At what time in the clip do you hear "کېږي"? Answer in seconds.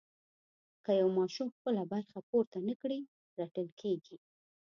3.81-4.17